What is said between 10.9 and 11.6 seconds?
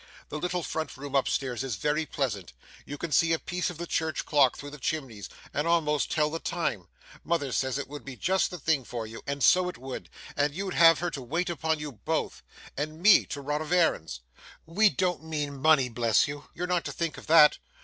her to wait